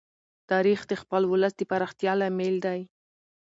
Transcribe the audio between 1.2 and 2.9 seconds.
ولس د پراختیا لامل دی.